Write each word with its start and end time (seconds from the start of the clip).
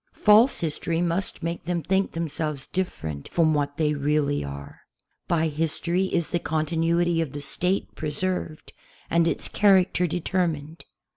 False 0.17 0.61
history 0.61 0.99
must 0.99 1.43
make 1.43 1.63
them 1.65 1.83
think 1.83 2.13
themselves 2.13 2.65
different 2.65 3.27
from 3.27 3.53
what 3.53 3.77
they 3.77 3.93
really 3.93 4.43
are. 4.43 4.81
By 5.27 5.47
history 5.47 6.05
is 6.05 6.29
the 6.29 6.39
continuity 6.39 7.21
of 7.21 7.33
the 7.33 7.41
State 7.41 7.93
pre 7.93 8.09
served 8.09 8.73
and 9.11 9.27
its 9.27 9.47
character 9.47 10.07
determined. 10.07 10.85